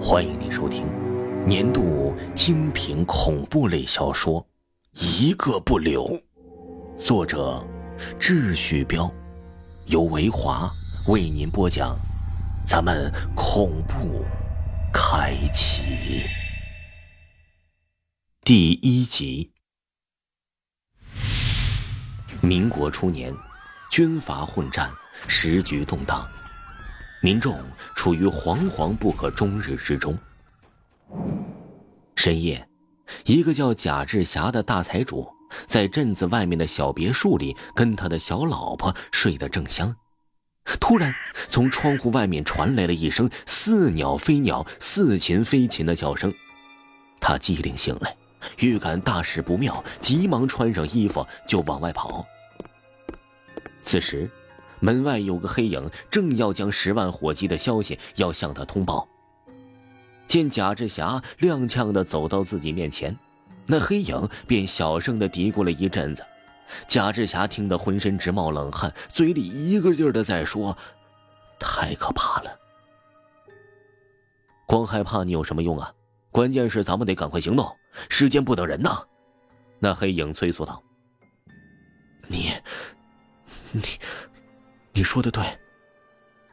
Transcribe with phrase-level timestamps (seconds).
[0.00, 0.86] 欢迎你收听
[1.44, 4.40] 年度精品恐怖类小说
[4.92, 6.08] 《一个不留》，
[6.96, 7.66] 作者
[8.18, 9.12] 智旭彪，
[9.86, 10.70] 由维华
[11.08, 11.96] 为您播讲。
[12.66, 14.24] 咱们恐怖
[14.92, 16.22] 开启
[18.42, 19.50] 第一集。
[22.40, 23.34] 民国初年，
[23.90, 24.92] 军阀混战，
[25.26, 26.26] 时局动荡。
[27.20, 27.58] 民众
[27.96, 30.16] 处于惶惶不可终日之中。
[32.14, 32.64] 深夜，
[33.24, 35.28] 一个叫贾志霞的大财主
[35.66, 39.96] 在镇子外面的小别墅里，跟他的小老婆睡得正香。
[40.78, 41.12] 突然，
[41.48, 46.32] 从窗户外面传来了一声似鸟非鸟、似禽非禽的叫声。
[47.20, 48.14] 他机灵醒来，
[48.58, 52.24] 预感大事不妙，急忙穿上衣服就往外跑。
[53.82, 54.30] 此时。
[54.80, 59.06] 门外有个黑影，正要将十万火急的消息要向他通报。
[60.26, 63.16] 见贾志霞踉跄的走到自己面前，
[63.66, 66.24] 那黑影便小声的嘀咕了一阵子。
[66.86, 70.76] 贾志霞听得浑身直冒冷汗，嘴里一个劲儿的在说
[71.58, 72.58] ：“太可怕了！
[74.66, 75.90] 光害怕你有什么用啊？
[76.30, 77.74] 关键是咱们得赶快行动，
[78.10, 79.02] 时间不等人呐！”
[79.80, 80.82] 那黑影催促道
[82.28, 82.52] ：“你，
[83.72, 83.80] 你。”
[84.98, 85.44] 你说的对，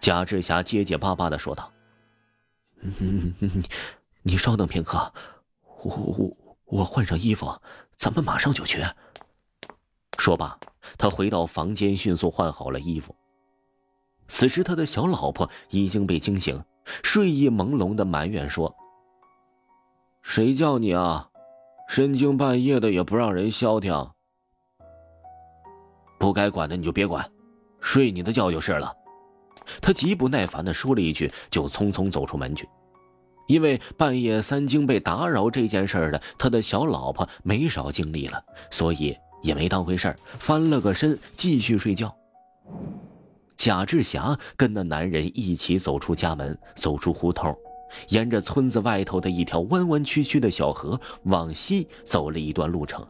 [0.00, 1.70] 贾志霞结结巴巴的说道
[2.80, 3.34] ：“你
[4.24, 5.12] 你稍等片刻，
[5.82, 7.54] 我我我换上衣服，
[7.96, 8.82] 咱们马上就去。”
[10.16, 10.58] 说罢，
[10.96, 13.14] 他回到房间，迅速换好了衣服。
[14.26, 16.64] 此时，他的小老婆已经被惊醒，
[17.02, 18.74] 睡意朦胧的埋怨说
[20.24, 21.28] ：“谁叫你啊？
[21.88, 23.92] 深更半夜的也不让人消停，
[26.18, 27.30] 不该管的你就别管。”
[27.80, 28.92] 睡你的觉就是了，
[29.80, 32.68] 他极不耐烦的说了一句，就匆匆走出门去。
[33.46, 42.14] 因为半夜三更被打扰这件事的，他的小老婆没少经历了，所以也没当回事儿翻了个身继续睡觉。
[43.56, 47.52] 贾志霞跟那男人一起走出家门，走出胡同，
[48.10, 53.04] 沿着村子外头的一条弯弯曲曲的小河往西走了一段路程。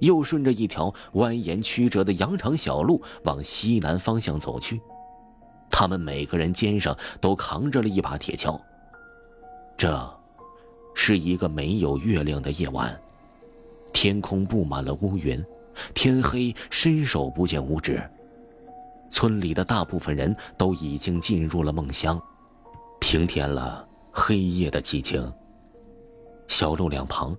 [0.00, 4.80] 又顺着一条蜿蜒曲折的羊肠小路往西南方向走去，
[5.70, 8.60] 他们每个人肩上都扛着了一把铁锹。
[9.76, 10.20] 这，
[10.94, 13.00] 是一个没有月亮的夜晚，
[13.92, 15.44] 天空布满了乌云，
[15.94, 18.02] 天黑伸手不见五指。
[19.10, 22.20] 村里的大部分人都已经进入了梦乡，
[23.00, 25.32] 平添了黑夜的寂静。
[26.48, 27.36] 小路两旁。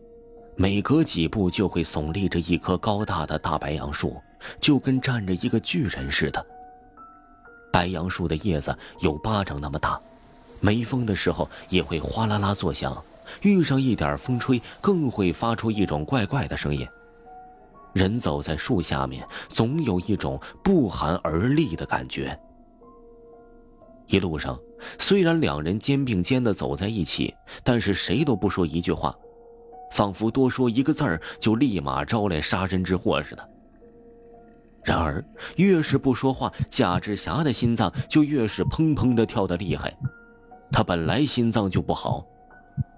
[0.58, 4.22] 每隔几步就会耸立着一棵高大的大白杨树，
[4.60, 6.46] 就跟站着一个巨人似的。
[7.72, 10.00] 白杨树的叶子有巴掌那么大，
[10.62, 12.96] 没风的时候也会哗啦啦作响，
[13.42, 16.88] 遇上一点风吹更会发出一种怪怪的声音。
[17.92, 22.38] 人走在树下面，总有一种不寒而栗的感觉。
[24.08, 24.58] 一路上，
[25.00, 27.34] 虽然两人肩并肩的走在一起，
[27.64, 29.14] 但是谁都不说一句话。
[29.92, 33.50] 仿佛多说一个字儿就立马招来杀身之祸似的。
[34.84, 35.24] 然而，
[35.56, 39.92] 越是不说话，贾志霞的心脏就越是砰砰的跳得厉害。
[40.72, 42.24] 他本来心脏就不好，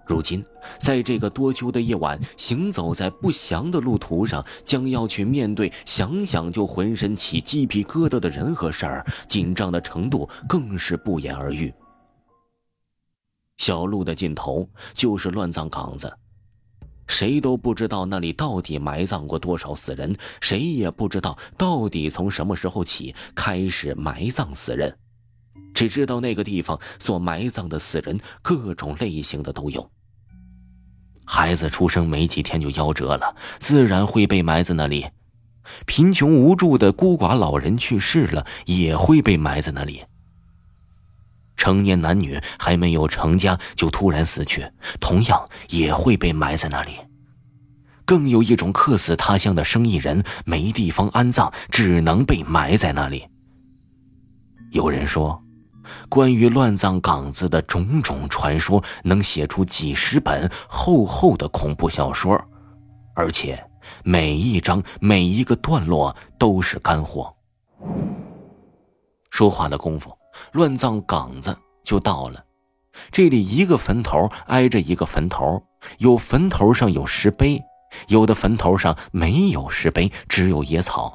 [0.06, 0.44] 如今
[0.80, 11.74] 在这个多秋的夜晚，行走在不祥的路途上，将要去面对想想就浑身起鸡皮疙瘩的人和事儿，紧张的程度更是不言而喻。
[13.58, 16.12] 小路的尽头就是乱葬岗子。
[17.08, 24.98] 谁都不知道那里到底埋葬过多少死人，谁也不知道到底从什么时候起开始埋葬死人，
[25.74, 29.90] 只知道那个地方所埋葬的死人各种类型的都有。
[31.26, 35.08] 孩子出生没几天就夭折了，自然会被埋在那里；
[35.86, 40.04] 贫穷无助的孤寡老人去世了，也会被埋在那里。
[41.58, 44.66] 成年男女还没有成家就突然死去，
[45.00, 46.92] 同样也会被埋在那里。
[48.06, 53.28] 更有一种客死他乡的生意人没地方安葬，只能被埋在那里。
[54.72, 55.42] 有人说，
[56.08, 62.42] 关于乱葬岗子的种种传说，能写出几十本厚厚的恐怖小说，
[63.14, 63.62] 而且
[64.04, 67.34] 每一章每一个段落都是干货。
[69.32, 70.18] 说话的功夫。
[70.52, 72.44] 乱葬岗子就到了，
[73.12, 75.64] 这里一个坟头挨着一个坟头，
[76.00, 77.62] 有坟头上有石碑，
[78.08, 81.14] 有的坟头上没有石碑，只有野草，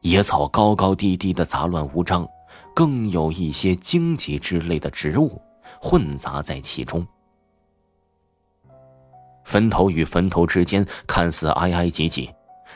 [0.00, 2.26] 野草高高低低的杂乱无章，
[2.74, 5.40] 更有一些荆棘之类的植物
[5.80, 7.06] 混杂在其中，
[9.44, 12.30] 坟头与坟头之间看似挨挨挤挤，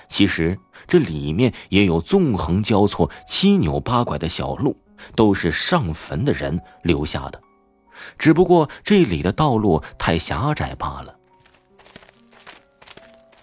[0.09, 4.77] 其实这里面也有纵横交错、七扭八拐的小路，
[5.15, 7.41] 都是上坟的人留下的。
[8.19, 11.15] 只不过这里的道路太狭窄罢了。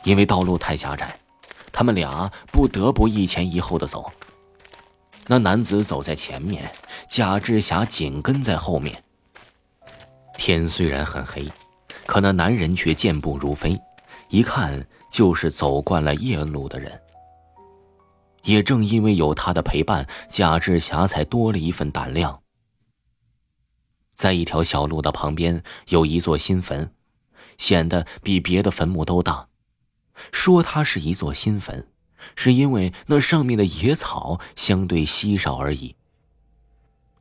[0.04, 1.18] 因为道路太狭窄，
[1.72, 4.12] 他们俩不得不一前一后的走。
[5.28, 6.70] 那男子走在前面，
[7.08, 9.02] 贾志霞紧跟在后面。
[10.38, 11.48] 天虽然很黑，
[12.06, 13.80] 可那男人却健步如飞，
[14.30, 17.00] 一看就是走惯了夜路的人。
[18.44, 22.42] 也正因为有他的陪伴，贾志霞才多了一份胆量。
[24.14, 26.94] 在一条小路的旁边有一座新坟，
[27.58, 29.48] 显得比别的坟墓都大。
[30.32, 31.88] 说它是一座新坟，
[32.36, 35.96] 是因为那上面的野草相对稀少而已。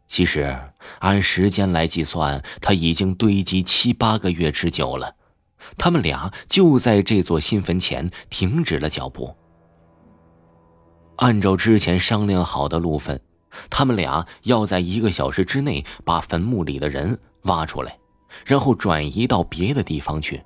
[0.07, 0.61] 其实
[0.99, 5.17] 按时间来计算，它已经堆积七八个月之久了。
[5.79, 9.37] 他们俩就在这座新坟前停止了脚步。
[11.21, 13.21] 按照之前商量好的路分，
[13.69, 17.99] 他们俩要在一个小时之内把坟墓里的人挖出来，
[18.47, 20.43] 然后转移到别的地方去。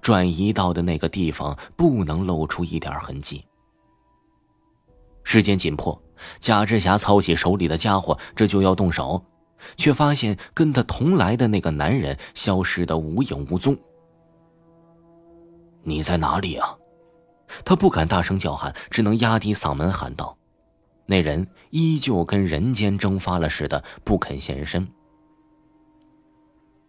[0.00, 3.44] 转移到的那个地方不能露出一点痕迹。
[5.24, 5.98] 时间紧迫，
[6.40, 9.22] 贾志霞操起手里的家伙，这就要动手，
[9.76, 13.76] 却发现跟他同来的那个男人消失的无影无踪。
[15.82, 16.74] 你在哪里啊？
[17.64, 20.36] 他不敢大声叫喊，只能压低嗓门喊道。
[21.06, 24.88] 那人依旧跟人间蒸发了似的，不肯现身。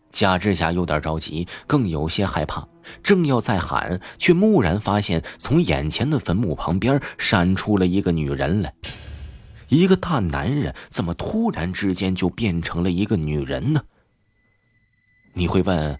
[0.09, 2.65] 贾志霞有点着急，更有些害怕。
[3.03, 8.73] 正要再喊，却蓦然发现从眼前的坟墓旁边闪出了一个女人来。
[9.67, 13.83] 一个大男人怎么突然之间就变成了一个女人呢？
[15.33, 15.99] 你会问：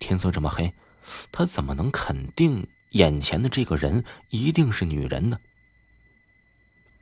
[0.00, 0.72] 天色这么黑，
[1.30, 5.38] 他怎么能肯定眼前的这个人一定是女人呢？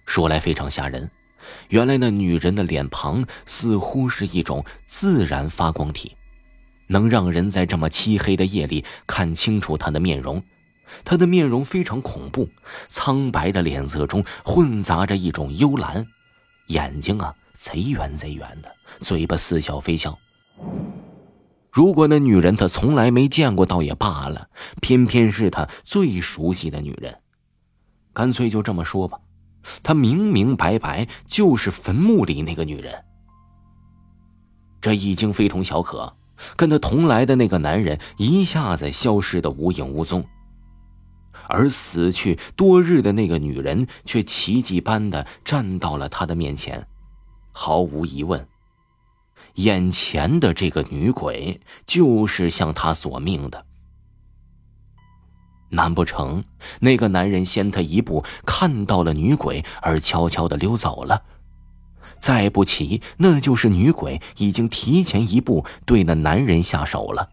[0.05, 1.11] 说来非常吓人，
[1.69, 6.17] 原来那女人的脸庞似乎是一种自然发光体。
[6.89, 10.43] 能让人在这么漆黑的夜里看清楚她的面容，
[11.05, 12.49] 她的面容非常恐怖，
[12.87, 16.07] 苍白的脸色中混杂着一种幽蓝，
[16.69, 20.17] 眼睛啊贼圆贼圆的，嘴巴似笑非笑。
[21.77, 24.49] 如果那女人他从来没见过倒也罢了，
[24.81, 27.21] 偏偏是他最熟悉的女人，
[28.15, 29.21] 干脆就这么说吧，
[29.83, 33.05] 她明明白白就是坟墓里那个女人。
[34.81, 36.17] 这已经非同小可。
[36.57, 40.25] 跟他同来的那个男人一下子消失的无影无踪，
[41.47, 46.87] 而死去多日的那个女人却奇迹般的站到了他的面前。
[47.53, 48.47] 毫无疑问，
[49.57, 53.67] 眼前的这个女鬼就是向他索命的。
[55.71, 56.45] 难不成
[56.81, 61.23] 那个男人先他一步看到了女鬼，而悄悄的溜走了？
[62.19, 67.29] 再不起，那就是女鬼已经提前一步对那男人下手了。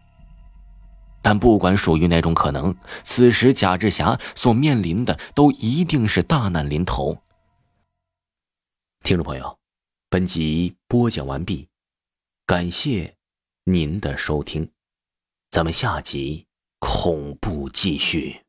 [1.22, 7.16] 但不管属于哪种可能，此时贾志霞所面临的都一定是大难临头。
[9.02, 9.58] 听众朋友，
[10.10, 11.68] 本集播讲完毕，
[12.46, 13.16] 感谢
[13.64, 14.70] 您的收听，
[15.50, 16.46] 咱们下集
[16.78, 18.43] 恐怖继续。